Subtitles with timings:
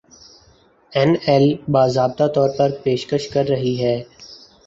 [0.93, 3.95] اینایل باضابطہ طور پر پیشکش کر رہی ہے